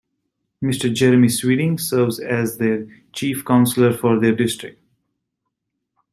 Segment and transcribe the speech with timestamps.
[0.63, 0.91] Mr.
[0.91, 4.81] Jeremy Sweeting serves as the Chief Councillor for their District.